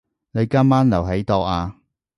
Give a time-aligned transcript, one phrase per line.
[0.31, 1.75] 你今晚留喺度呀？